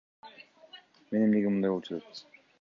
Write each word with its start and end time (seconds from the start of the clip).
Мен 1.11 1.27
эмнеге 1.27 1.53
мындай 1.57 1.75
болуп 1.75 1.93
жатат? 1.93 2.25